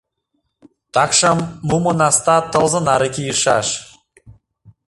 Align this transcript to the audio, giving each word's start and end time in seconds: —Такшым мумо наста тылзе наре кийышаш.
—Такшым 0.93 1.37
мумо 1.67 1.91
наста 1.99 2.37
тылзе 2.51 2.79
наре 2.87 3.09
кийышаш. 3.15 3.67